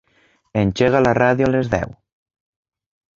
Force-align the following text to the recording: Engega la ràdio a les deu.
Engega 0.61 1.01
la 1.07 1.11
ràdio 1.19 1.49
a 1.49 1.51
les 1.57 1.69
deu. 1.75 1.91